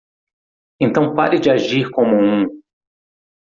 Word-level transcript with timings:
Então 0.79 1.13
pare 1.13 1.37
de 1.39 1.51
agir 1.51 1.91
como 1.91 2.15
um. 2.15 2.47